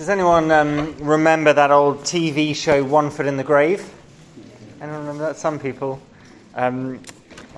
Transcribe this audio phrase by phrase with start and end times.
[0.00, 3.86] Does anyone um, remember that old TV show One Foot in the Grave?
[4.80, 5.36] Anyone remember that?
[5.36, 6.00] Some people.
[6.54, 7.00] Um,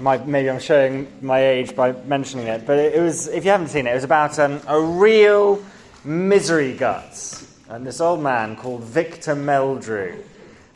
[0.00, 3.52] might, maybe I'm showing my age by mentioning it, but it, it was, if you
[3.52, 5.64] haven't seen it, it was about um, a real
[6.02, 7.46] misery guts.
[7.68, 10.20] And this old man called Victor Meldrew.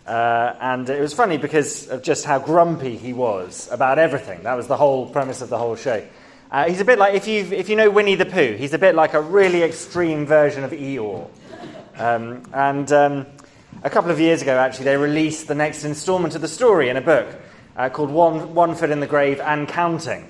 [0.06, 4.44] Uh, and it was funny because of just how grumpy he was about everything.
[4.44, 6.06] That was the whole premise of the whole show.
[6.48, 8.78] Uh, he's a bit like, if, you if you know Winnie the Pooh, he's a
[8.78, 11.28] bit like a really extreme version of Eeyore.
[11.98, 13.26] Um, and um,
[13.82, 16.96] a couple of years ago, actually, they released the next installment of the story in
[16.96, 17.26] a book
[17.76, 20.28] uh, called One, One Foot in the Grave and Counting.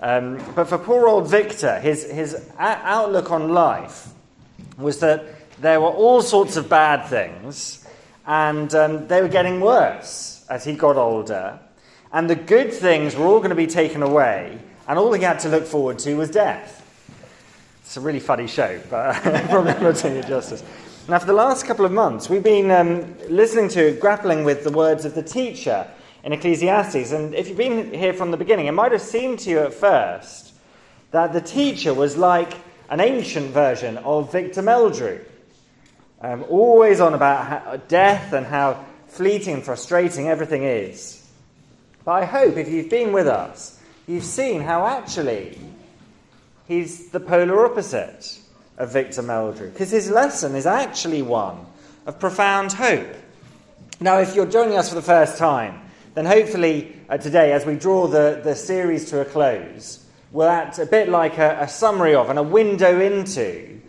[0.00, 4.08] Um, but for poor old Victor, his, his a- outlook on life
[4.76, 5.24] was that
[5.60, 7.86] there were all sorts of bad things,
[8.26, 11.58] and um, they were getting worse as he got older.
[12.12, 15.40] And the good things were all going to be taken away, and all he had
[15.40, 16.83] to look forward to was death.
[17.84, 20.64] It's a really funny show, but probably not doing it justice.
[21.06, 24.70] Now, for the last couple of months, we've been um, listening to, grappling with the
[24.70, 25.86] words of the teacher
[26.24, 27.12] in Ecclesiastes.
[27.12, 29.74] And if you've been here from the beginning, it might have seemed to you at
[29.74, 30.54] first
[31.10, 32.54] that the teacher was like
[32.88, 35.22] an ancient version of Victor Meldrew,
[36.22, 41.22] um, always on about death and how fleeting and frustrating everything is.
[42.06, 45.58] But I hope if you've been with us, you've seen how actually
[46.66, 48.38] he's the polar opposite
[48.78, 51.66] of Victor Meldrew, because his lesson is actually one
[52.06, 53.14] of profound hope.
[54.00, 55.80] Now, if you're joining us for the first time,
[56.14, 60.78] then hopefully uh, today, as we draw the, the series to a close, we'll act
[60.78, 63.80] a bit like a, a summary of and a window into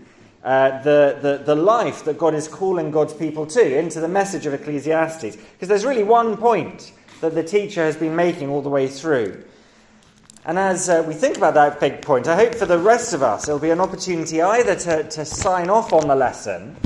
[0.43, 4.45] uh, the, the, the life that God is calling God's people to, into the message
[4.45, 5.35] of Ecclesiastes.
[5.35, 9.43] Because there's really one point that the teacher has been making all the way through.
[10.47, 13.23] And as uh, we think about that big point, I hope for the rest of
[13.23, 16.77] us it'll be an opportunity either to, to sign off on the lesson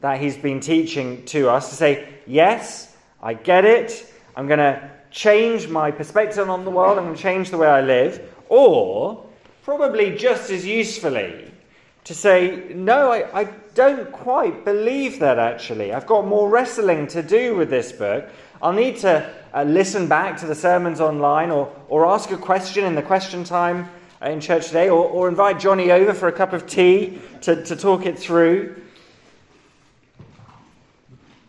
[0.00, 4.10] that he's been teaching to us, to say, Yes, I get it.
[4.34, 6.96] I'm going to change my perspective on the world.
[6.96, 8.26] I'm going to change the way I live.
[8.48, 9.26] Or,
[9.64, 11.52] probably just as usefully,
[12.04, 13.44] to say, No, I, I
[13.74, 15.92] don't quite believe that actually.
[15.92, 18.26] I've got more wrestling to do with this book.
[18.62, 22.84] I'll need to uh, listen back to the sermons online or, or ask a question
[22.84, 23.88] in the question time
[24.20, 27.64] uh, in church today or, or invite Johnny over for a cup of tea to,
[27.64, 28.82] to talk it through.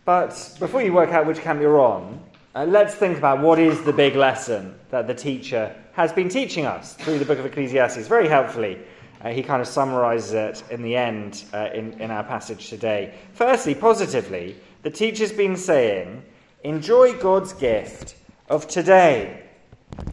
[0.04, 2.20] But before you work out which camp you're on,
[2.54, 6.64] uh, let's think about what is the big lesson that the teacher has been teaching
[6.64, 8.06] us through the book of Ecclesiastes.
[8.06, 8.78] Very helpfully,
[9.22, 13.14] uh, he kind of summarizes it in the end uh, in, in our passage today.
[13.32, 16.22] Firstly, positively, the teacher's been saying,
[16.66, 18.16] enjoy God's gift
[18.48, 19.42] of today.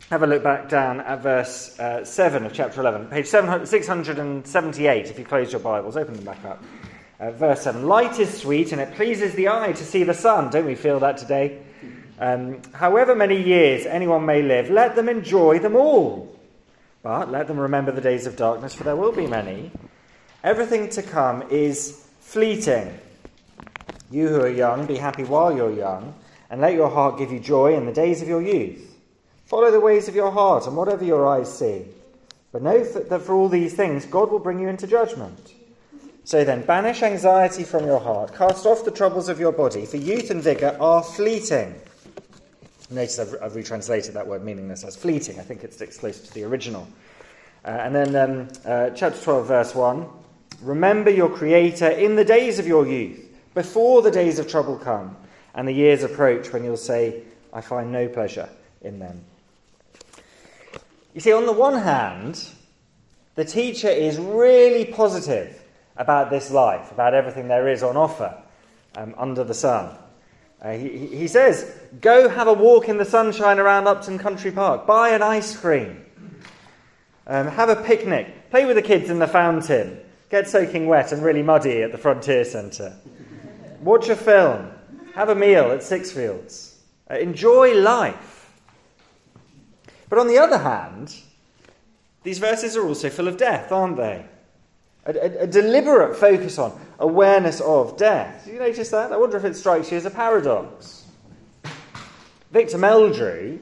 [0.10, 5.18] Have a look back down at verse uh, 7 of chapter 11, page 678, if
[5.18, 6.64] you close your Bibles, open them back up.
[7.20, 10.52] Uh, verse 7 Light is sweet and it pleases the eye to see the sun.
[10.52, 11.60] Don't we feel that today?
[12.20, 16.38] Um, however many years anyone may live, let them enjoy them all.
[17.02, 19.72] But let them remember the days of darkness, for there will be many.
[20.44, 22.98] Everything to come is fleeting.
[24.12, 26.14] You who are young, be happy while you're young,
[26.54, 28.96] and let your heart give you joy in the days of your youth.
[29.48, 31.84] Follow the ways of your heart and whatever your eyes see.
[32.52, 35.52] But know that for all these things, God will bring you into judgment.
[36.26, 39.98] So then, banish anxiety from your heart, cast off the troubles of your body, for
[39.98, 41.74] youth and vigour are fleeting.
[42.92, 45.40] Notice I've, I've, retranslated that word meaningless as fleeting.
[45.40, 46.88] I think it sticks closer to the original.
[47.66, 50.08] Uh, and then um, uh, chapter 12, verse 1
[50.62, 55.18] Remember your Creator in the days of your youth, before the days of trouble come,
[55.54, 58.50] and the years approach when you'll say, I find no pleasure
[58.82, 59.24] in them.
[61.14, 62.44] You see, on the one hand,
[63.36, 65.64] the teacher is really positive
[65.96, 68.36] about this life, about everything there is on offer
[68.96, 69.96] um, under the sun.
[70.62, 71.72] Uh, he, he says,
[72.02, 76.04] Go have a walk in the sunshine around Upton Country Park, buy an ice cream,
[77.28, 80.00] um, have a picnic, play with the kids in the fountain,
[80.30, 82.98] get soaking wet and really muddy at the Frontier Centre,
[83.82, 84.73] watch a film,
[85.14, 86.76] have a meal at Sixfields,
[87.10, 88.52] uh, enjoy life.
[90.10, 91.16] But on the other hand,
[92.24, 94.26] these verses are also full of death, aren't they?
[95.06, 98.46] A, a, a, deliberate focus on awareness of death.
[98.46, 99.12] Do you notice that?
[99.12, 101.06] I wonder if it strikes you as a paradox.
[102.52, 103.60] Victor Meldrew,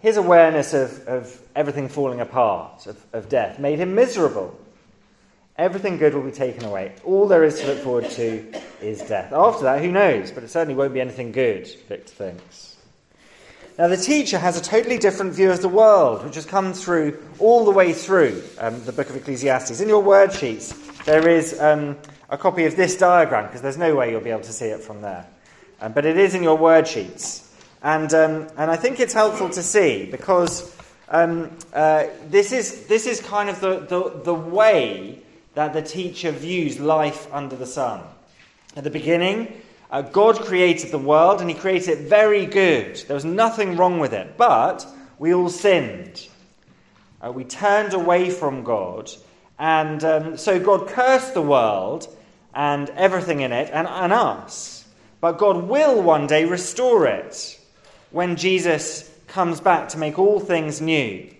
[0.00, 4.58] his awareness of, of everything falling apart, of, of death, made him miserable.
[5.56, 6.94] Everything good will be taken away.
[7.04, 9.32] All there is to look forward to is death.
[9.32, 10.32] After that, who knows?
[10.32, 12.76] But it certainly won't be anything good, Victor thinks.
[13.78, 17.22] Now, the teacher has a totally different view of the world, which has come through
[17.38, 19.80] all the way through um, the book of Ecclesiastes.
[19.80, 20.72] In your word sheets,
[21.04, 21.96] there is um,
[22.30, 24.80] a copy of this diagram, because there's no way you'll be able to see it
[24.80, 25.26] from there.
[25.80, 27.52] Um, but it is in your word sheets.
[27.82, 30.74] And, um, and I think it's helpful to see because
[31.08, 35.20] um, uh, this, is, this is kind of the, the, the way
[35.54, 38.02] that the teacher views life under the sun.
[38.76, 39.60] At the beginning,
[39.90, 42.96] uh, God created the world and he created it very good.
[42.96, 44.36] There was nothing wrong with it.
[44.36, 44.86] But
[45.18, 46.26] we all sinned.
[47.24, 49.10] Uh, we turned away from God.
[49.58, 52.08] And um, so God cursed the world
[52.54, 54.84] and everything in it and, and us.
[55.20, 57.60] But God will one day restore it
[58.10, 61.30] when Jesus comes back to make all things new.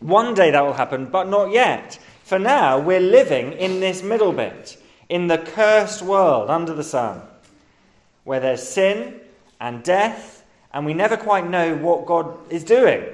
[0.00, 1.98] One day that will happen, but not yet.
[2.24, 4.78] For now, we're living in this middle bit,
[5.10, 7.20] in the cursed world under the sun,
[8.24, 9.20] where there's sin
[9.60, 10.42] and death,
[10.72, 13.04] and we never quite know what God is doing.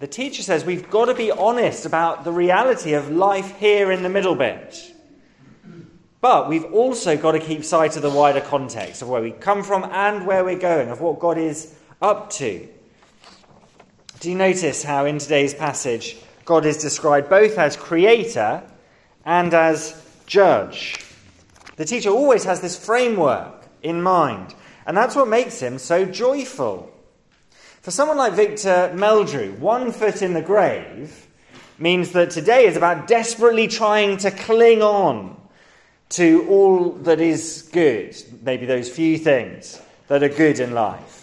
[0.00, 4.02] The teacher says we've got to be honest about the reality of life here in
[4.02, 4.94] the middle bit.
[6.20, 9.62] But we've also got to keep sight of the wider context of where we come
[9.62, 12.68] from and where we're going, of what God is up to.
[14.20, 18.62] Do you notice how in today's passage God is described both as creator
[19.24, 20.98] and as judge.
[21.76, 24.54] The teacher always has this framework in mind,
[24.86, 26.92] and that's what makes him so joyful.
[27.82, 31.26] For someone like Victor Meldrew, one foot in the grave
[31.78, 35.40] means that today is about desperately trying to cling on
[36.10, 41.19] to all that is good, maybe those few things that are good in life.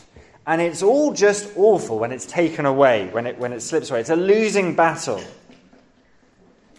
[0.48, 4.00] And it's all just awful when it's taken away, when it, when it slips away.
[4.00, 5.22] It's a losing battle.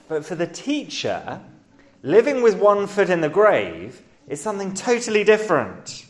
[0.08, 1.38] But for the teacher,
[2.02, 6.06] living with one foot in the grave is something totally different.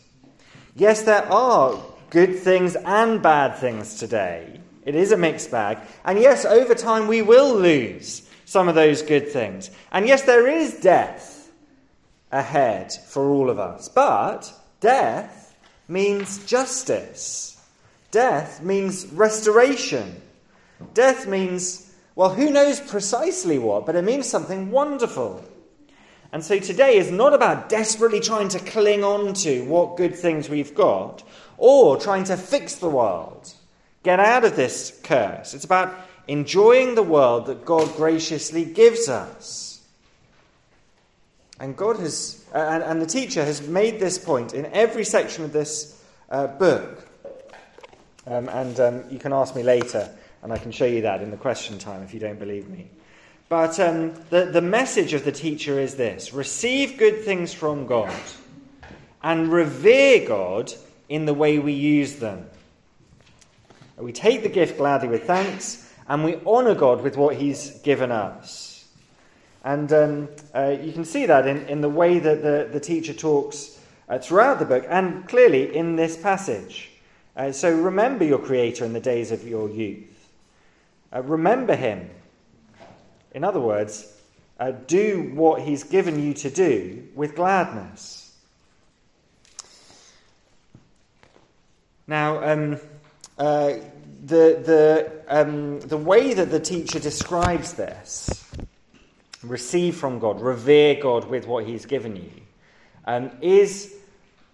[0.73, 4.61] Yes, there are good things and bad things today.
[4.85, 5.79] It is a mixed bag.
[6.05, 9.69] And yes, over time we will lose some of those good things.
[9.91, 11.51] And yes, there is death
[12.31, 13.89] ahead for all of us.
[13.89, 15.38] But death
[15.89, 17.59] means justice.
[18.11, 20.21] Death means restoration.
[20.93, 25.43] Death means, well, who knows precisely what, but it means something wonderful.
[26.31, 30.47] And so today is not about desperately trying to cling on to what good things
[30.47, 31.23] we've got
[31.57, 33.51] or trying to fix the world,
[34.03, 35.53] get out of this curse.
[35.53, 35.93] It's about
[36.27, 39.83] enjoying the world that God graciously gives us.
[41.59, 45.53] And God has and, and, the teacher has made this point in every section of
[45.53, 47.07] this uh, book.
[48.25, 50.09] Um, and um, you can ask me later,
[50.43, 52.89] and I can show you that in the question time if you don't believe me.
[53.49, 58.13] But um, the, the message of the teacher is this receive good things from God
[59.23, 60.71] and revere God
[61.09, 62.47] in the way we use them.
[63.97, 68.11] We take the gift gladly with thanks, and we honour God with what He's given
[68.11, 68.68] us.
[69.63, 73.13] And um, uh, you can see that in, in the way that the, the teacher
[73.13, 76.89] talks uh, throughout the book and clearly in this passage.
[77.35, 80.29] Uh, so remember your Creator in the days of your youth.
[81.13, 82.09] Uh, remember Him.
[83.33, 84.11] In other words,
[84.59, 88.33] uh, do what He's given you to do with gladness.
[92.07, 92.79] Now, um,
[93.37, 93.73] uh,
[94.25, 98.48] the, the, um, the way that the teacher describes this
[99.43, 102.31] receive from God, revere God with what He's given you,
[103.05, 103.95] um, is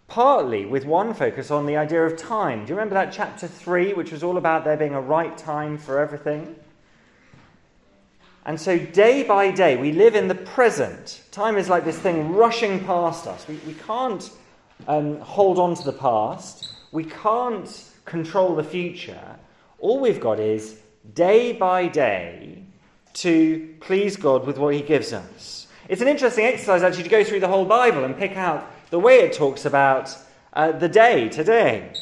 [0.08, 2.66] partly with one focus on the idea of time.
[2.66, 5.78] Do you remember that chapter 3, which was all about there being a right time
[5.78, 6.56] for everything?
[8.46, 11.24] And so, day by day, we live in the present.
[11.32, 13.48] Time is like this thing rushing past us.
[13.48, 14.30] We, we can't
[14.88, 19.36] um, hold on to the past, we can't control the future.
[19.80, 20.80] All we've got is
[21.14, 22.65] day by day
[23.16, 25.68] to please God with what He gives us.
[25.88, 29.00] It's an interesting exercise, actually, to go through the whole Bible and pick out the
[29.00, 30.16] way it talks about
[30.54, 31.94] uh, the day, today.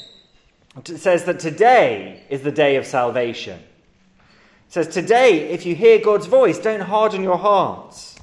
[0.77, 3.59] It says that today is the day of salvation.
[3.59, 8.15] It says, Today, if you hear God's voice, don't harden your hearts.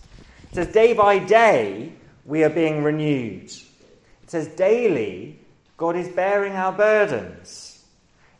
[0.51, 1.93] It says, Day by day,
[2.25, 3.45] we are being renewed.
[3.45, 5.39] It says, Daily,
[5.77, 7.85] God is bearing our burdens.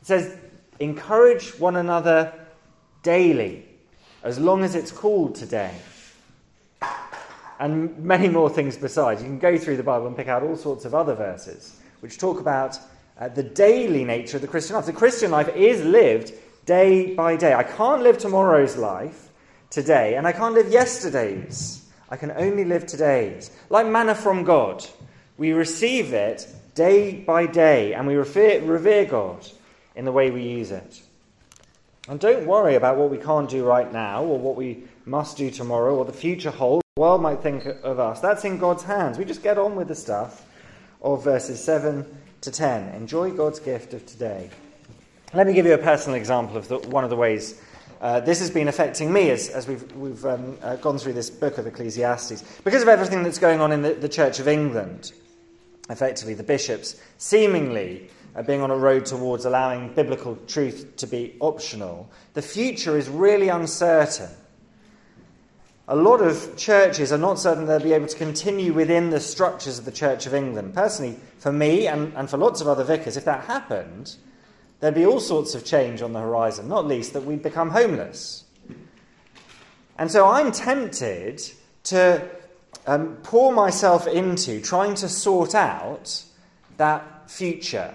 [0.01, 0.37] It says,
[0.81, 2.33] Encourage one another
[3.03, 3.70] daily
[4.23, 5.75] as long as it's called today.
[7.59, 9.23] And many more things besides.
[9.23, 12.19] You can go through the Bible and pick out all sorts of other verses which
[12.19, 12.79] talk about
[13.19, 14.87] uh, the daily nature of the Christian life.
[14.87, 16.33] The Christian life is lived
[16.65, 17.55] day by day.
[17.55, 19.29] I can't live tomorrow's life
[19.69, 21.87] today, and I can't live yesterday's.
[22.09, 23.51] I can only live today's.
[23.69, 24.85] Like manna from God,
[25.37, 29.47] we receive it day by day, and we revere, revere God
[29.95, 31.03] in the way we use it.
[32.11, 35.49] And don't worry about what we can't do right now or what we must do
[35.49, 38.19] tomorrow or the future holds, the world might think of us.
[38.19, 39.17] That's in God's hands.
[39.17, 40.45] We just get on with the stuff
[41.03, 42.05] of verses 7
[42.41, 42.97] to 10.
[42.97, 44.51] Enjoy God's gift of today.
[45.33, 47.63] Let me give you a personal example of the, one of the ways
[48.01, 51.31] uh, this has been affecting me as, as we've, we've um, uh, gone through this
[51.31, 52.43] book of Ecclesiastes.
[52.65, 55.13] Because of everything that's going on in the, the Church of England,
[55.91, 61.37] effectively, the bishops seemingly uh, being on a road towards allowing biblical truth to be
[61.41, 64.31] optional, the future is really uncertain.
[65.89, 69.79] A lot of churches are not certain they'll be able to continue within the structures
[69.79, 70.73] of the Church of England.
[70.73, 74.15] Personally, for me and, and for lots of other vicars, if that happened,
[74.79, 78.45] there'd be all sorts of change on the horizon, not least that we'd become homeless.
[79.99, 81.43] And so I'm tempted
[81.85, 82.27] to
[82.87, 86.25] um, pour myself into trying to sort out
[86.77, 87.95] that future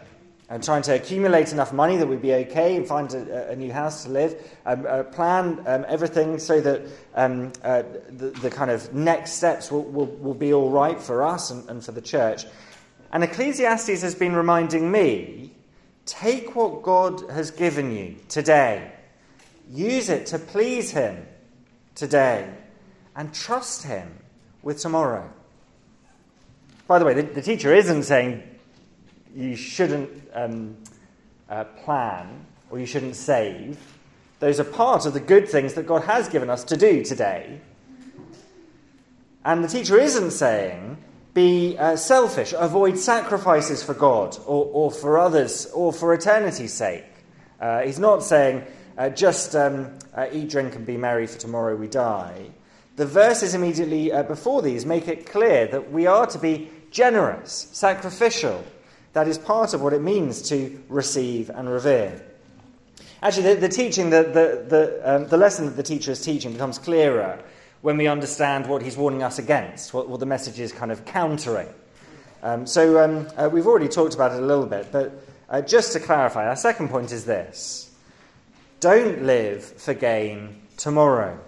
[0.50, 3.74] and trying to accumulate enough money that we'd be okay and find a, a new
[3.74, 4.36] house to live,
[4.66, 6.82] um, uh, plan um, everything so that
[7.16, 11.24] um, uh, the, the, kind of next steps will, will, will be all right for
[11.24, 12.46] us and, and for the church.
[13.12, 15.56] And Ecclesiastes has been reminding me
[16.06, 18.92] Take what God has given you today,
[19.72, 21.25] use it to please Him
[21.96, 22.48] today,
[23.16, 24.20] and trust Him
[24.62, 25.32] with tomorrow.
[26.88, 28.44] By the way, the, the teacher isn't saying
[29.36, 30.77] you shouldn't um,
[31.50, 33.77] uh, plan or you shouldn't save.
[34.39, 37.60] Those are part of the good things that God has given us to do today.
[39.44, 40.98] And the teacher isn't saying
[41.34, 47.04] be uh, selfish, avoid sacrifices for God or, or, for others or for eternity's sake.
[47.60, 48.63] Uh, he's not saying
[48.98, 52.50] uh, just um, uh, eat, drink, and be merry, for tomorrow we die.
[52.96, 57.68] The verses immediately uh, before these make it clear that we are to be generous,
[57.74, 58.63] sacrificial.
[59.15, 62.22] That is part of what it means to receive and revere.
[63.24, 66.51] Actually, the, the teaching, the, the, the, um, the lesson that the teacher is teaching
[66.51, 67.39] becomes clearer
[67.81, 71.05] when we understand what he's warning us against, what, what the message is kind of
[71.05, 71.69] countering.
[72.43, 75.13] Um, so um, uh, we've already talked about it a little bit, but
[75.50, 77.95] uh, just to clarify, our second point is this
[78.81, 81.39] don't live for gain tomorrow.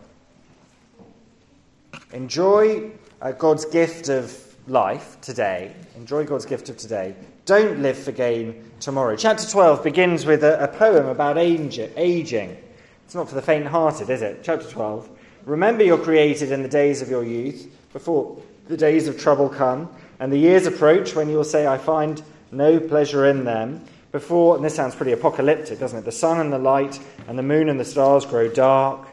[2.13, 5.74] Enjoy uh, God's gift of life today.
[5.97, 7.13] Enjoy God's gift of today.
[7.48, 9.16] Don't live for gain tomorrow.
[9.16, 12.58] Chapter 12 begins with a, a poem about aging.
[13.06, 14.42] It's not for the faint hearted, is it?
[14.44, 15.10] Chapter 12.
[15.46, 18.38] Remember you're created in the days of your youth, before
[18.68, 19.89] the days of trouble come,
[20.20, 23.86] and the years approach when you'll say, I find no pleasure in them.
[24.12, 26.04] Before, and this sounds pretty apocalyptic, doesn't it?
[26.04, 27.00] The sun and the light,
[27.30, 29.08] and the moon and the stars grow dark,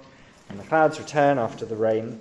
[0.48, 2.18] and the clouds return after the rain.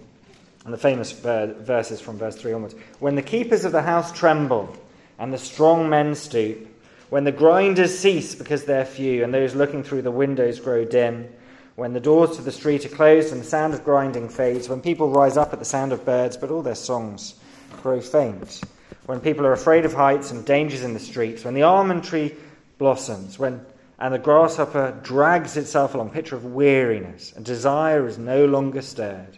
[0.63, 2.75] And the famous verses from verse 3 onwards.
[2.99, 4.77] When the keepers of the house tremble,
[5.19, 6.67] and the strong men stoop,
[7.09, 11.29] when the grinders cease because they're few, and those looking through the windows grow dim,
[11.75, 14.81] when the doors to the street are closed and the sound of grinding fades, when
[14.81, 17.35] people rise up at the sound of birds, but all their songs
[17.81, 18.61] grow faint,
[19.05, 22.33] when people are afraid of heights and dangers in the streets, when the almond tree
[22.77, 23.65] blossoms, when
[23.99, 29.37] and the grasshopper drags itself along, picture of weariness, and desire is no longer stirred,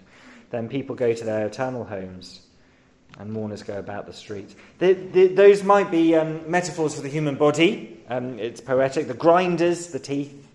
[0.50, 2.45] then people go to their eternal homes
[3.18, 4.56] and mourners go about the streets.
[4.80, 7.98] The, the, those might be um, metaphors for the human body.
[8.10, 9.08] Um, it's poetic.
[9.08, 10.46] The grinders, the teeth,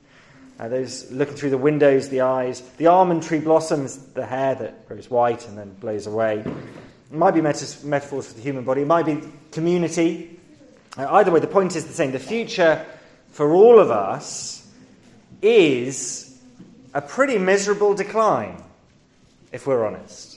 [0.59, 2.61] uh, those looking through the windows, the eyes.
[2.77, 6.41] The almond tree blossoms, the hair that grows white and then blows away.
[6.41, 8.83] It might be metaphors for the human body.
[8.83, 10.39] It might be community.
[10.99, 12.13] Uh, either way, the point is the same.
[12.13, 12.85] The future
[13.31, 14.69] for all of us
[15.41, 16.39] is
[16.93, 18.63] a pretty miserable decline,
[19.53, 20.30] if we're honest.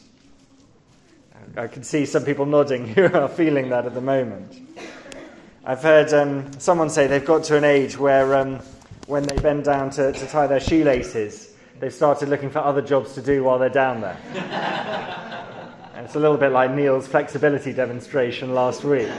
[1.55, 4.60] I can see some people nodding who are feeling that at the moment.
[5.63, 8.60] I've heard um, someone say they've got to an age where um,
[9.05, 13.13] when they bend down to, to tie their shoelaces, they've started looking for other jobs
[13.13, 14.17] to do while they're down there.
[15.93, 19.10] and it's a little bit like Neil's flexibility demonstration last week.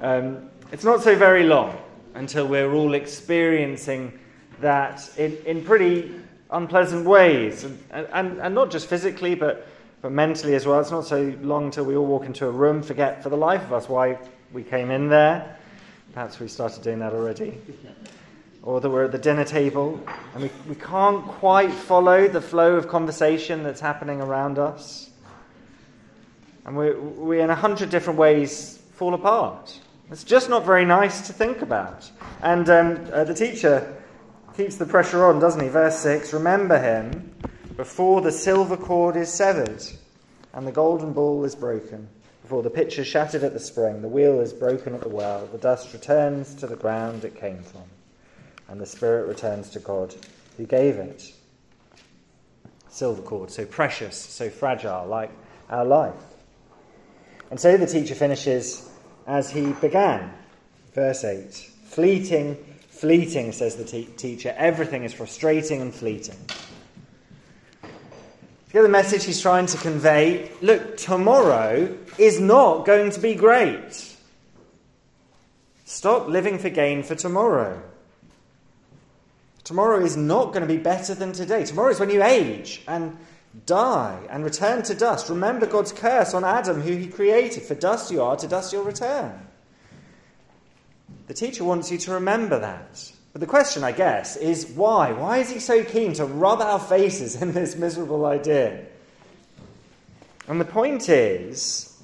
[0.00, 1.76] Um, it's not so very long
[2.14, 4.16] until we're all experiencing
[4.60, 6.14] that in, in pretty
[6.52, 9.66] unpleasant ways, and, and, and not just physically, but,
[10.04, 10.78] but mentally as well.
[10.80, 13.62] It's not so long until we all walk into a room, forget for the life
[13.62, 14.18] of us why
[14.52, 15.56] we came in there.
[16.12, 17.58] Perhaps we started doing that already
[18.62, 19.98] or that we're at the dinner table
[20.34, 25.08] and we, we can't quite follow the flow of conversation that's happening around us.
[26.66, 29.80] And we, we in a hundred different ways, fall apart.
[30.10, 32.10] It's just not very nice to think about.
[32.42, 33.96] And um, uh, the teacher
[34.54, 35.68] keeps the pressure on, doesn't he?
[35.68, 37.32] Verse 6 Remember him
[37.76, 39.82] before the silver cord is severed
[40.52, 42.08] and the golden ball is broken,
[42.42, 45.58] before the pitcher shattered at the spring, the wheel is broken at the well, the
[45.58, 47.82] dust returns to the ground it came from
[48.68, 50.14] and the spirit returns to God
[50.56, 51.32] who gave it.
[52.88, 55.30] silver cord, so precious, so fragile, like
[55.68, 56.14] our life.
[57.50, 58.88] And so the teacher finishes
[59.26, 60.32] as he began.
[60.94, 61.52] Verse 8
[61.86, 62.56] Fleeting,
[62.88, 64.54] fleeting, says the te- teacher.
[64.56, 66.36] Everything is frustrating and fleeting.
[68.82, 70.50] The message he's trying to convey?
[70.60, 74.16] Look, tomorrow is not going to be great.
[75.84, 77.80] Stop living for gain for tomorrow.
[79.62, 81.64] Tomorrow is not going to be better than today.
[81.64, 83.16] Tomorrow is when you age and
[83.64, 85.30] die and return to dust.
[85.30, 87.62] Remember God's curse on Adam, who he created.
[87.62, 89.32] For dust you are, to dust you'll return.
[91.28, 93.12] The teacher wants you to remember that.
[93.34, 95.10] But the question, I guess, is why?
[95.10, 98.86] Why is he so keen to rub our faces in this miserable idea?
[100.46, 102.00] And the point is,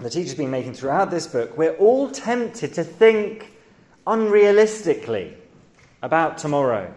[0.00, 3.52] the teacher's been making throughout this book, we're all tempted to think
[4.04, 5.34] unrealistically
[6.02, 6.92] about tomorrow.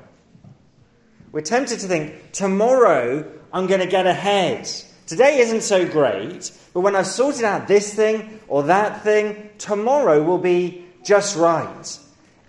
[1.32, 4.68] We're tempted to think, tomorrow I'm going to get ahead.
[5.06, 10.24] Today isn't so great, but when I've sorted out this thing or that thing, tomorrow
[10.24, 12.00] will be just right.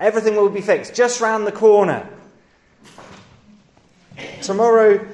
[0.00, 2.08] Everything will be fixed just round the corner.
[4.42, 5.06] Tomorrow,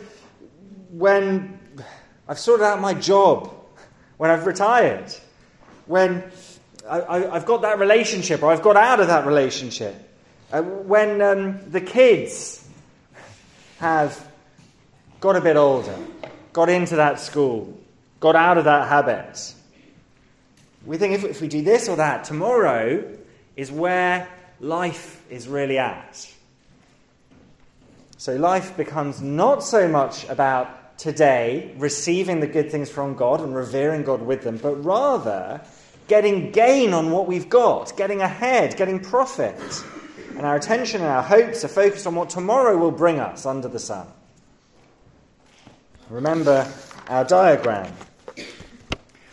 [0.91, 1.59] when
[2.29, 3.53] I've sorted out my job,
[4.17, 5.13] when I've retired,
[5.87, 6.31] when
[6.89, 9.95] I, have got that relationship or I've got out of that relationship,
[10.53, 12.67] uh, when um, the kids
[13.79, 14.27] have
[15.21, 15.97] got a bit older,
[16.53, 17.79] got into that school,
[18.21, 19.55] got out of that habit.
[20.85, 23.03] We think if, if we do this or that, tomorrow
[23.57, 24.29] is where
[24.65, 26.33] life is really at.
[28.17, 33.55] So life becomes not so much about today receiving the good things from God and
[33.55, 35.61] revering God with them, but rather
[36.09, 39.61] getting gain on what we've got, getting ahead, getting profit
[40.37, 43.69] and our attention and our hopes are focused on what tomorrow will bring us under
[43.69, 44.07] the sun.
[46.11, 46.71] Remember
[47.09, 47.93] our diagram.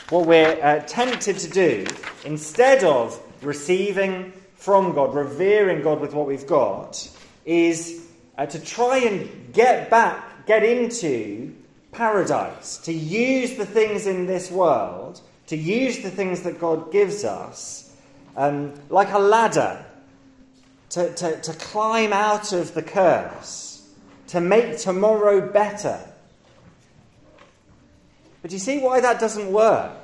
[0.09, 1.85] What we're uh, tempted to do,
[2.25, 7.09] instead of receiving from God, revering God with what we've got,
[7.45, 8.05] is
[8.37, 11.51] uh, to try and get back, get into
[11.91, 17.24] paradise, to use the things in this world, to use the things that God gives
[17.24, 17.91] us,
[18.37, 19.83] um, like a ladder
[20.91, 23.91] to, to, to climb out of the curse,
[24.27, 26.00] to make tomorrow better.
[28.43, 30.00] But you see why that doesn't work?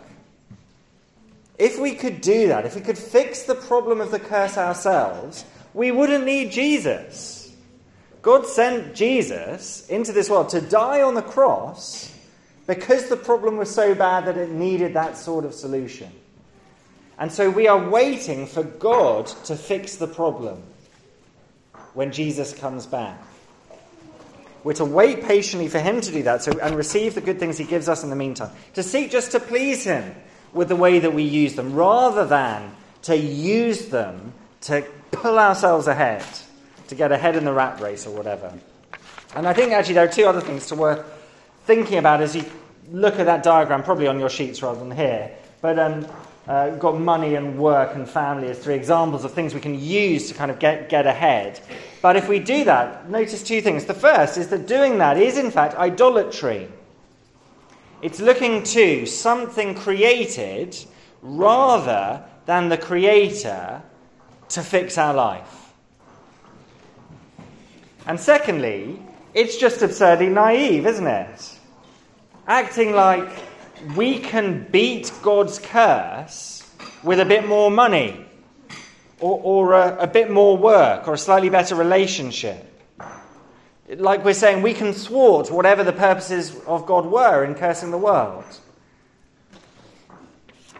[1.57, 5.43] If we could do that, if we could fix the problem of the curse ourselves,
[5.73, 7.55] we wouldn't need Jesus.
[8.21, 12.13] God sent Jesus into this world to die on the cross
[12.67, 16.11] because the problem was so bad that it needed that sort of solution.
[17.17, 20.61] And so we are waiting for God to fix the problem
[21.93, 23.19] when Jesus comes back.
[24.63, 27.57] We're to wait patiently for him to do that so, and receive the good things
[27.57, 28.51] he gives us in the meantime.
[28.73, 30.13] To seek just to please him
[30.53, 35.87] with the way that we use them, rather than to use them to pull ourselves
[35.87, 36.25] ahead,
[36.87, 38.53] to get ahead in the rat race or whatever.
[39.35, 41.05] And I think actually there are two other things to worth
[41.65, 42.45] thinking about as you
[42.91, 45.31] look at that diagram, probably on your sheets rather than here.
[45.61, 46.07] But um,
[46.47, 49.77] uh, we've got money and work and family as three examples of things we can
[49.79, 51.59] use to kind of get, get ahead.
[52.01, 53.85] But if we do that, notice two things.
[53.85, 56.69] The first is that doing that is, in fact, idolatry.
[58.01, 60.77] It's looking to something created
[61.21, 63.81] rather than the Creator
[64.49, 65.73] to fix our life.
[68.05, 69.01] And secondly,
[69.33, 71.59] it's just absurdly naive, isn't it?
[72.47, 73.29] Acting like
[73.95, 76.63] we can beat God's curse
[77.03, 78.25] with a bit more money
[79.19, 82.66] or, or a, a bit more work or a slightly better relationship.
[83.89, 87.97] Like we're saying, we can thwart whatever the purposes of God were in cursing the
[87.97, 88.43] world.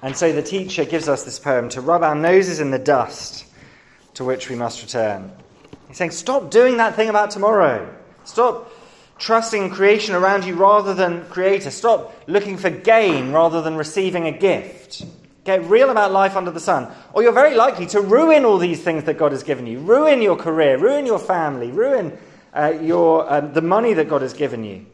[0.01, 3.45] And so the teacher gives us this poem to rub our noses in the dust
[4.15, 5.31] to which we must return.
[5.87, 7.93] He's saying, Stop doing that thing about tomorrow.
[8.25, 8.71] Stop
[9.17, 11.71] trusting creation around you rather than creator.
[11.71, 15.05] Stop looking for gain rather than receiving a gift.
[15.45, 16.91] Get real about life under the sun.
[17.13, 19.79] Or you're very likely to ruin all these things that God has given you.
[19.79, 22.17] Ruin your career, ruin your family, ruin
[22.57, 24.85] uh, your, um, the money that God has given you.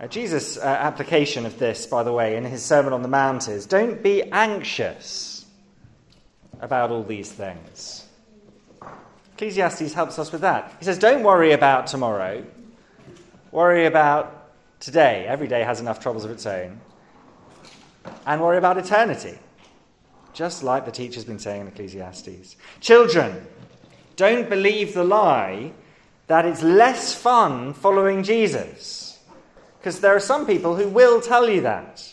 [0.00, 3.48] Uh, Jesus' uh, application of this, by the way, in his Sermon on the Mount
[3.48, 5.46] is don't be anxious
[6.60, 8.04] about all these things.
[9.34, 10.74] Ecclesiastes helps us with that.
[10.78, 12.44] He says, Don't worry about tomorrow,
[13.52, 15.26] worry about today.
[15.28, 16.80] Every day has enough troubles of its own.
[18.26, 19.38] And worry about eternity,
[20.32, 22.56] just like the teacher's been saying in Ecclesiastes.
[22.80, 23.46] Children,
[24.18, 25.70] don't believe the lie
[26.26, 29.18] that it's less fun following Jesus.
[29.78, 32.12] Because there are some people who will tell you that.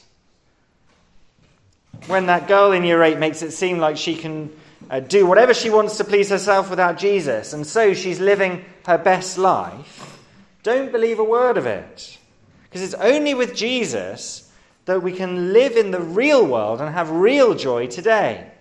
[2.05, 4.55] When that girl in year 8 makes it seem like she can
[4.89, 8.99] uh, do whatever she wants to please herself without Jesus, and so she's living her
[8.99, 10.19] best life,
[10.61, 12.19] don't believe a word of it.
[12.63, 14.51] Because it's only with Jesus
[14.85, 18.51] that we can live in the real world and have real joy today.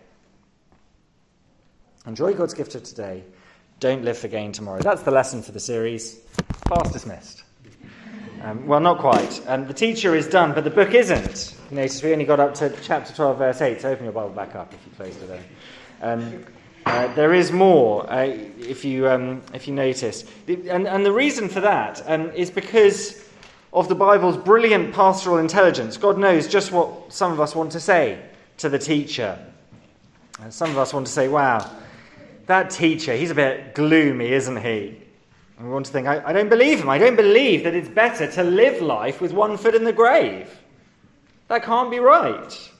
[2.06, 3.24] Enjoy God's gift of today.
[3.80, 4.80] Don't live for gain tomorrow.
[4.80, 6.20] That's the lesson for the series.
[6.66, 7.44] Class dismissed.
[8.42, 9.42] Um, well, not quite.
[9.46, 11.56] Um, the teacher is done, but the book isn't.
[11.70, 14.30] You notice we only got up to chapter 12, verse 8, so open your Bible
[14.30, 15.44] back up if you closed it there.
[16.02, 16.44] Um,
[16.84, 20.26] uh, there is more, uh, if, you, um, if you notice.
[20.46, 23.26] And, and, the reason for that um, is because
[23.72, 25.96] of the Bible's brilliant pastoral intelligence.
[25.96, 28.20] God knows just what some of us want to say
[28.58, 29.38] to the teacher.
[30.42, 31.70] And some of us want to say, wow,
[32.46, 34.96] that teacher, he's a bit gloomy, isn't he?
[35.56, 36.88] And we want to think, I, I don't believe him.
[36.88, 40.50] I don't believe that it's better to live life with one foot in the grave.
[41.48, 42.70] That can't be right.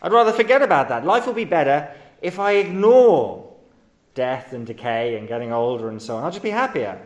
[0.00, 1.04] I'd rather forget about that.
[1.04, 1.90] Life will be better
[2.22, 3.52] if I ignore
[4.14, 6.24] death and decay and getting older and so on.
[6.24, 7.00] I'll just be happier.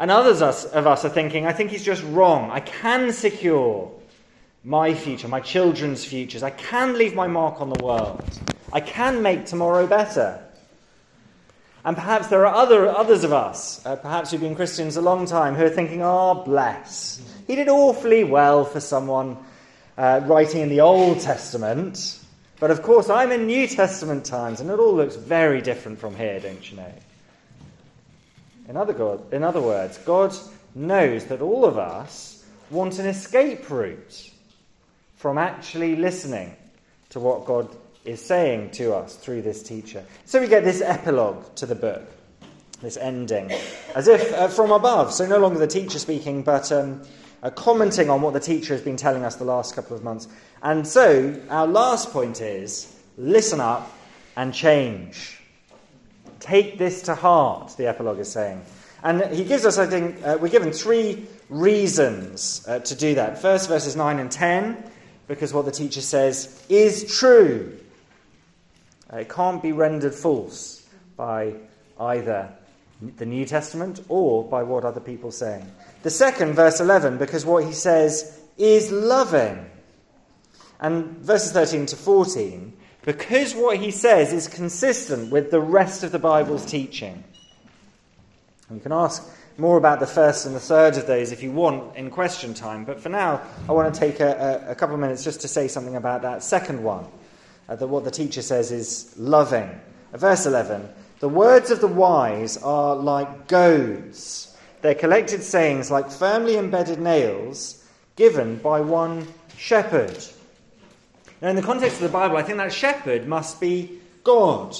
[0.00, 2.50] And others of us are thinking, I think he's just wrong.
[2.50, 3.90] I can secure
[4.64, 6.42] my future, my children's futures.
[6.42, 8.22] I can leave my mark on the world.
[8.74, 10.40] I can make tomorrow better.
[11.84, 15.26] And perhaps there are other, others of us, uh, perhaps who've been Christians a long
[15.26, 17.22] time, who are thinking, oh, bless.
[17.46, 19.36] He did awfully well for someone
[19.96, 22.18] uh, writing in the Old Testament.
[22.58, 26.16] But of course, I'm in New Testament times, and it all looks very different from
[26.16, 26.92] here, don't you know?
[28.68, 30.34] In other, God, in other words, God
[30.74, 34.30] knows that all of us want an escape route
[35.16, 36.56] from actually listening
[37.10, 37.68] to what God
[38.04, 40.04] is saying to us through this teacher.
[40.24, 42.02] So we get this epilogue to the book,
[42.82, 43.50] this ending,
[43.94, 45.12] as if uh, from above.
[45.12, 47.02] So no longer the teacher speaking, but um,
[47.42, 50.28] uh, commenting on what the teacher has been telling us the last couple of months.
[50.62, 53.90] And so our last point is listen up
[54.36, 55.40] and change.
[56.40, 58.62] Take this to heart, the epilogue is saying.
[59.02, 63.40] And he gives us, I think, uh, we're given three reasons uh, to do that.
[63.40, 64.82] First, verses 9 and 10,
[65.28, 67.78] because what the teacher says is true.
[69.14, 71.54] Uh, it can't be rendered false by
[72.00, 72.52] either
[73.16, 75.62] the New Testament or by what other people say.
[76.02, 79.70] The second, verse 11, because what he says is loving.
[80.80, 82.72] And verses 13 to 14,
[83.02, 87.22] because what he says is consistent with the rest of the Bible's teaching.
[88.72, 89.22] You can ask
[89.56, 92.84] more about the first and the third of those if you want in question time,
[92.84, 95.68] but for now, I want to take a, a couple of minutes just to say
[95.68, 97.06] something about that second one
[97.68, 99.68] uh, that what the teacher says is loving.
[100.12, 100.88] Uh, verse 11
[101.20, 107.84] The words of the wise are like goads, they're collected sayings like firmly embedded nails
[108.16, 110.16] given by one shepherd.
[111.40, 114.76] Now, in the context of the Bible, I think that shepherd must be God,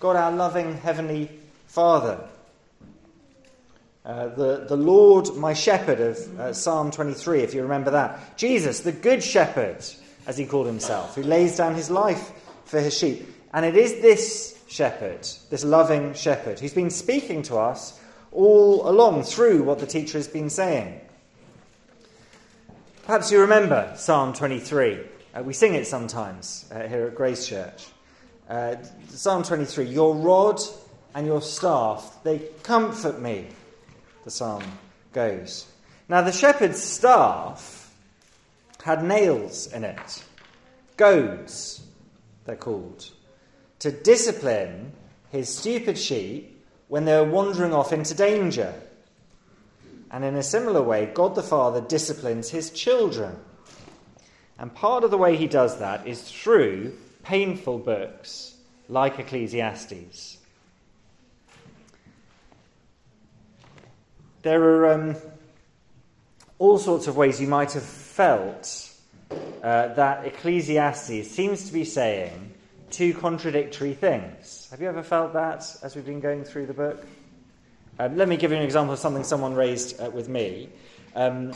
[0.00, 1.30] God, our loving heavenly
[1.66, 2.26] Father.
[4.04, 8.38] Uh, the, the Lord, my shepherd of uh, Psalm 23, if you remember that.
[8.38, 9.84] Jesus, the good shepherd,
[10.26, 12.32] as he called himself, who lays down his life
[12.64, 13.28] for his sheep.
[13.52, 17.98] And it is this shepherd, this loving shepherd, who's been speaking to us
[18.32, 21.00] all along through what the teacher has been saying.
[23.04, 24.98] Perhaps you remember Psalm 23.
[25.34, 27.86] Uh, we sing it sometimes uh, here at Grace Church.
[28.48, 28.76] Uh,
[29.08, 30.60] Psalm 23 Your rod
[31.14, 33.46] and your staff, they comfort me,
[34.24, 34.62] the psalm
[35.12, 35.66] goes.
[36.08, 37.75] Now, the shepherd's staff
[38.86, 40.22] had nails in it,
[40.96, 41.84] goads,
[42.44, 43.10] they're called,
[43.80, 44.92] to discipline
[45.32, 48.72] his stupid sheep when they were wandering off into danger.
[50.12, 53.34] And in a similar way, God the Father disciplines his children.
[54.56, 58.54] And part of the way he does that is through painful books
[58.88, 60.38] like Ecclesiastes.
[64.42, 65.16] There are um,
[66.58, 68.90] all sorts of ways you might have felt
[69.62, 72.54] uh, that Ecclesiastes seems to be saying
[72.90, 74.68] two contradictory things.
[74.70, 77.04] Have you ever felt that as we've been going through the book?
[77.98, 80.68] Um, let me give you an example of something someone raised uh, with me.
[81.14, 81.52] Um,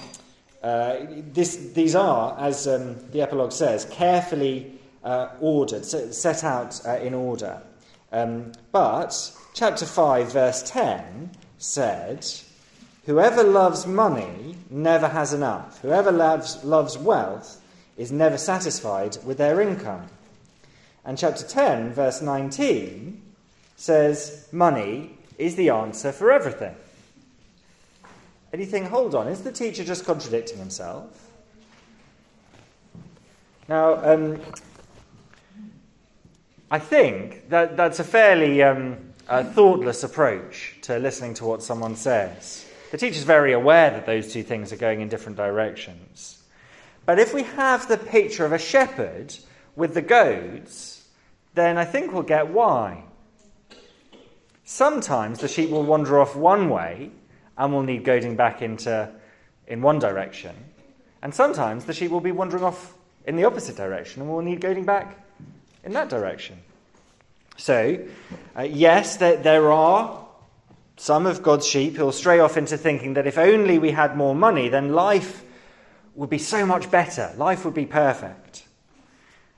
[0.63, 0.97] uh,
[1.33, 7.15] this, these are, as um, the epilogue says, carefully uh, ordered, set out uh, in
[7.15, 7.63] order.
[8.13, 12.27] Um, but chapter 5, verse 10 said,
[13.11, 15.81] Whoever loves money never has enough.
[15.83, 17.61] Whoever loves, loves wealth
[17.97, 20.07] is never satisfied with their income.
[21.05, 23.21] And chapter 10, verse 19,
[23.75, 26.73] says money is the answer for everything.
[28.53, 31.33] And you think, hold on, is the teacher just contradicting himself?
[33.69, 34.41] Now, um,
[36.71, 41.97] I think that that's a fairly um, uh, thoughtless approach to listening to what someone
[41.97, 42.67] says.
[42.91, 46.43] The teacher's very aware that those two things are going in different directions.
[47.07, 49.35] But if we have the picture of a shepherd
[49.77, 51.05] with the goads,
[51.55, 53.05] then I think we'll get why.
[54.65, 57.11] Sometimes the sheep will wander off one way
[57.57, 59.11] and will need goading back into
[59.67, 60.55] in one direction.
[61.23, 64.61] And sometimes the sheep will be wandering off in the opposite direction and will need
[64.61, 65.19] goading back
[65.85, 66.59] in that direction.
[67.57, 67.99] So,
[68.57, 70.20] uh, yes, there, there are
[71.01, 74.19] some of God's sheep who will stray off into thinking that if only we had
[74.19, 75.43] more money, then life
[76.15, 77.33] would be so much better.
[77.39, 78.67] Life would be perfect.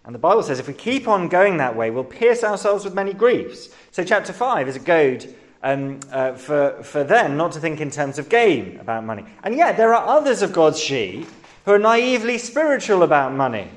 [0.04, 2.94] And the Bible says if we keep on going that way, we'll pierce ourselves with
[2.94, 3.70] many griefs.
[3.90, 7.90] So, chapter 5 is a goad um, uh, for, for them not to think in
[7.90, 9.24] terms of gain about money.
[9.42, 11.26] And yet, there are others of God's sheep
[11.64, 13.68] who are naively spiritual about money.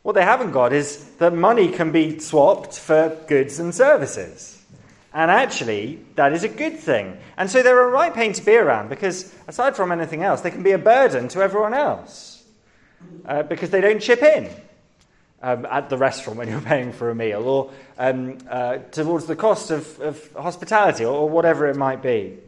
[0.00, 4.61] What they haven't got is that money can be swapped for goods and services.
[5.14, 7.18] And actually, that is a good thing.
[7.36, 10.50] And so they're a right pain to be around because, aside from anything else, they
[10.50, 12.42] can be a burden to everyone else
[13.26, 14.48] uh, because they don't chip in
[15.42, 19.36] um, at the restaurant when you're paying for a meal or um, uh, towards the
[19.36, 22.38] cost of, of hospitality or, or whatever it might be.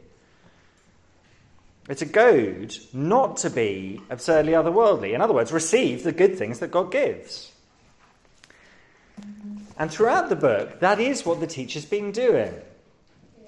[1.86, 5.14] It's a goad not to be absurdly otherworldly.
[5.14, 7.52] In other words, receive the good things that God gives.
[9.78, 12.52] And throughout the book, that is what the teacher's been doing.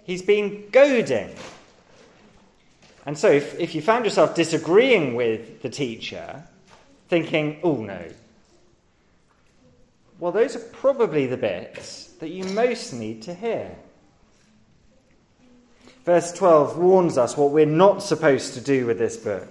[0.04, 1.34] He's been goading.
[3.04, 6.42] And so, if, if you found yourself disagreeing with the teacher,
[7.08, 8.02] thinking, oh no,
[10.18, 13.76] well, those are probably the bits that you most need to hear.
[16.04, 19.48] Verse 12 warns us what we're not supposed to do with this book.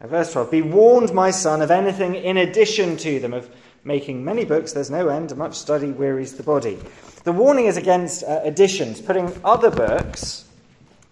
[0.00, 3.48] verse 12 Be warned, my son, of anything in addition to them, of
[3.86, 6.76] making many books, there's no end, much study wearies the body.
[7.22, 10.44] The warning is against uh, additions, putting other books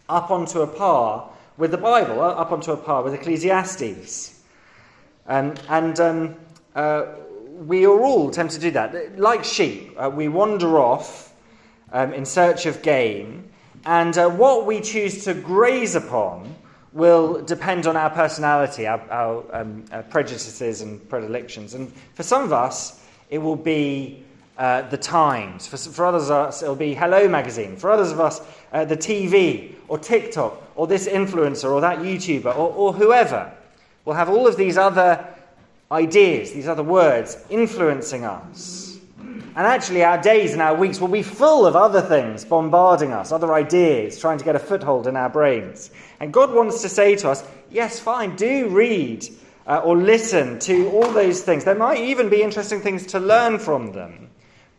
[0.08, 4.42] up onto a par with the Bible, uh, up onto a par with Ecclesiastes.
[5.26, 6.36] Um, and um,
[6.74, 7.06] uh,
[7.66, 9.18] we are all tempted to do that.
[9.18, 11.32] Like sheep, uh, we wander off
[11.92, 13.48] um, in search of gain,
[13.86, 16.54] and uh, what we choose to graze upon
[16.94, 21.74] will depend on our personality, our, our, um, our, prejudices and predilections.
[21.74, 24.22] And for some of us, it will be
[24.56, 25.66] uh, the Times.
[25.66, 27.76] For, for others of us, it'll be Hello Magazine.
[27.76, 28.40] For others of us,
[28.72, 33.52] uh, the TV or TikTok or this influencer or that YouTuber or, or whoever
[34.04, 35.26] will have all of these other
[35.90, 38.93] ideas, these other words influencing us.
[39.56, 43.30] And actually, our days and our weeks will be full of other things bombarding us,
[43.30, 45.92] other ideas, trying to get a foothold in our brains.
[46.18, 49.28] And God wants to say to us, yes, fine, do read
[49.66, 51.64] uh, or listen to all those things.
[51.64, 54.28] There might even be interesting things to learn from them.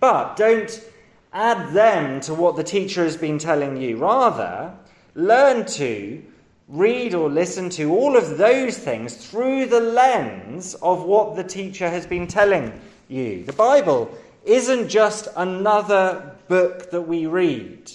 [0.01, 0.83] But don't
[1.31, 3.97] add them to what the teacher has been telling you.
[3.97, 4.73] Rather,
[5.15, 6.21] learn to
[6.67, 11.89] read or listen to all of those things through the lens of what the teacher
[11.89, 13.43] has been telling you.
[13.43, 17.91] The Bible isn't just another book that we read.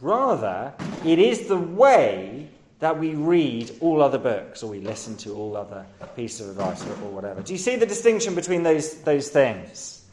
[0.00, 0.74] Rather,
[1.04, 2.48] it is the way
[2.80, 6.84] that we read all other books or we listen to all other pieces of advice
[6.84, 7.40] or, or whatever.
[7.40, 10.04] Do you see the distinction between those, those things?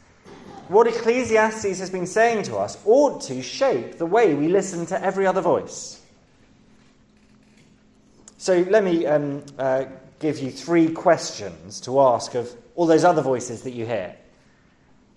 [0.68, 5.02] What Ecclesiastes has been saying to us ought to shape the way we listen to
[5.02, 6.00] every other voice.
[8.38, 9.84] So let me um, uh,
[10.20, 14.16] give you three questions to ask of all those other voices that you hear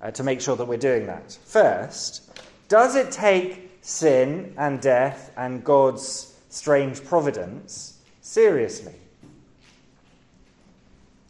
[0.01, 1.38] uh, to make sure that we're doing that.
[1.45, 2.29] First,
[2.67, 8.93] does it take sin and death and God's strange providence seriously?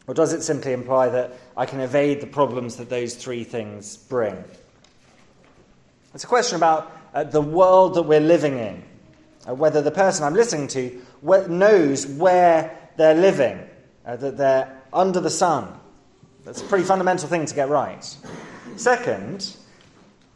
[0.06, 3.96] Or does it simply imply that I can evade the problems that those three things
[3.96, 4.42] bring?
[6.14, 8.82] It's a question about uh, the world that we're living in,
[9.46, 11.02] uh, whether the person I'm listening to
[11.48, 13.60] knows where they're living,
[14.06, 15.78] uh, that they're under the sun.
[16.44, 18.16] That's a pretty fundamental thing to get right.
[18.78, 19.56] Second,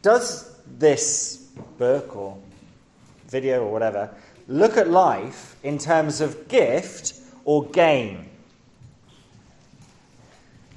[0.01, 2.37] does this book or
[3.29, 4.13] video or whatever
[4.49, 7.13] look at life in terms of gift
[7.45, 8.29] or gain?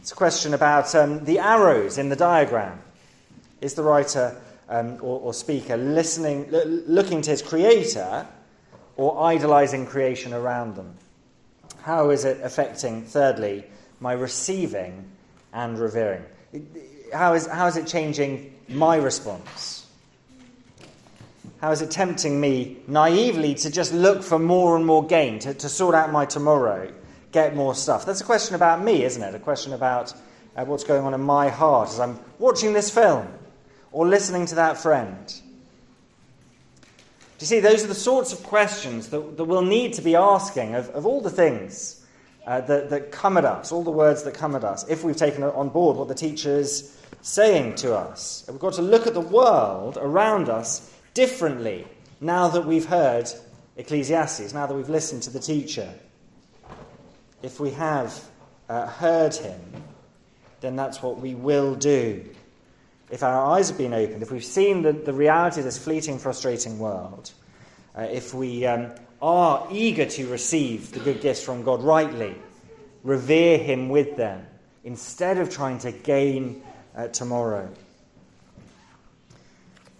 [0.01, 2.81] It's a question about um, the arrows in the diagram.
[3.61, 8.29] Is the writer um, or, or, speaker listening, l- looking to his creator
[8.97, 10.95] or idolizing creation around them?
[11.83, 13.65] How is it affecting, thirdly,
[13.99, 15.11] my receiving
[15.53, 16.23] and revering?
[17.13, 19.87] How is, how is it changing my response?
[21.61, 25.55] How is it tempting me naively to just look for more and more gain, to,
[25.55, 26.93] to sort out my tomorrow,
[27.33, 28.05] get more stuff?
[28.05, 29.35] That's a question about me, isn't it?
[29.35, 30.13] A question about
[30.55, 33.27] uh, what's going on in my heart as I'm watching this film
[33.93, 35.27] or listening to that friend.
[37.39, 40.17] Do you see, those are the sorts of questions that, that we'll need to be
[40.17, 42.05] asking of, of all the things
[42.47, 45.17] uh, that, that come at us, all the words that come at us, if we've
[45.17, 48.45] taken on board what the teacher's saying to us.
[48.49, 51.87] We've got to look at the world around us differently
[52.21, 53.29] now that we've heard
[53.77, 55.93] Ecclesiastes, now that we've listened to the teacher.
[57.43, 58.19] If we have
[58.69, 59.61] uh, heard him,
[60.61, 62.25] then that's what we will do
[63.11, 66.19] if our eyes have been opened, if we've seen the, the reality of this fleeting,
[66.19, 67.31] frustrating world,
[67.97, 68.91] uh, if we um,
[69.23, 72.35] are eager to receive the good gifts from God rightly,
[73.05, 74.45] revere Him with them,
[74.85, 76.63] instead of trying to gain
[76.97, 77.69] uh, tomorrow.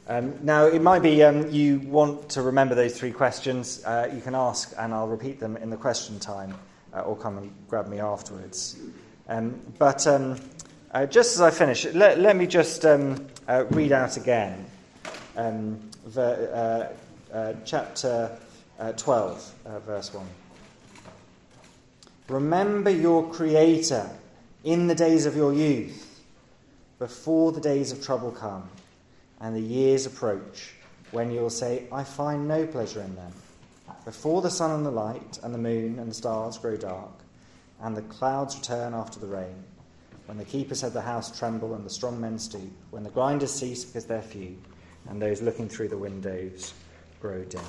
[0.09, 3.85] Um, now, it might be um, you want to remember those three questions.
[3.85, 6.55] Uh, you can ask, and I'll repeat them in the question time,
[6.95, 8.79] uh, or come and grab me afterwards.
[9.29, 10.41] Um, but um,
[10.93, 14.65] uh, just as I finish, let, let me just um, uh, read out again
[15.37, 16.95] um, ver,
[17.33, 18.39] uh, chapter
[18.79, 20.27] uh, 12, uh, verse 1.
[22.29, 24.09] Remember your Creator
[24.65, 26.06] in the days of your youth,
[26.99, 28.69] before the days of trouble come
[29.41, 30.75] and the years approach,
[31.11, 33.33] when you'll say, I find no pleasure in them.
[34.05, 37.13] Before the sun and the light and the moon and the stars grow dark,
[37.83, 39.63] and the clouds return after the rain
[40.27, 43.53] when the keepers of the house tremble and the strong men stoop, when the grinders
[43.53, 44.57] cease because they're few,
[45.09, 46.75] and those looking through the windows
[47.21, 47.61] grow dim.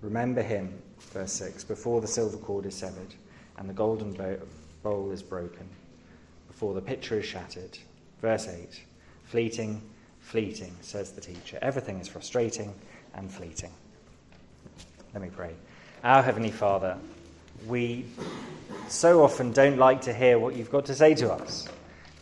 [0.00, 0.72] Remember him,
[1.12, 3.14] verse 6, before the silver cord is severed
[3.58, 4.12] and the golden
[4.82, 5.68] bowl is broken,
[6.56, 7.76] before the pitcher is shattered.
[8.22, 8.80] Verse 8,
[9.24, 9.82] fleeting,
[10.20, 11.58] fleeting, says the teacher.
[11.60, 12.74] Everything is frustrating
[13.12, 13.70] and fleeting.
[15.12, 15.52] Let me pray.
[16.02, 16.96] Our Heavenly Father,
[17.66, 18.06] we
[18.88, 21.68] so often don't like to hear what you've got to say to us.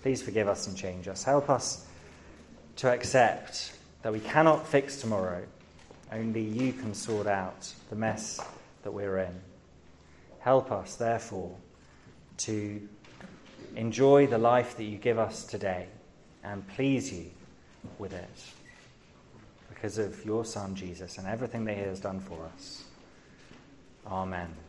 [0.02, 1.22] Please forgive us and change us.
[1.22, 1.86] Help us
[2.78, 5.44] to accept that we cannot fix tomorrow.
[6.10, 8.40] Only you can sort out the mess
[8.82, 9.40] that we're in.
[10.40, 11.54] Help us, therefore,
[12.38, 12.88] to
[13.76, 15.86] enjoy the life that you give us today
[16.42, 17.30] and please you
[17.98, 18.28] with it
[19.68, 22.84] because of your Son, Jesus, and everything that he has done for us.
[24.06, 24.63] Amen.